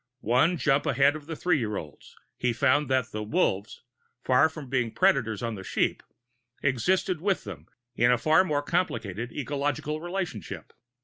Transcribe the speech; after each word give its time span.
One 0.25 0.57
jump 0.57 0.87
ahead 0.87 1.15
of 1.15 1.27
the 1.27 1.35
three 1.35 1.59
year 1.59 1.77
olds, 1.77 2.15
he 2.35 2.53
found 2.53 2.89
that 2.89 3.11
the 3.11 3.21
"wolves," 3.21 3.83
far 4.23 4.49
from 4.49 4.67
being 4.67 4.91
predators 4.95 5.43
on 5.43 5.53
the 5.53 5.63
"sheep," 5.63 6.01
existed 6.63 7.21
with 7.21 7.43
them 7.43 7.67
in 7.95 8.11
a 8.11 8.17
far 8.17 8.43
more 8.43 8.63
complicated 8.63 9.31
ecological 9.31 10.01
relationship. 10.01 10.73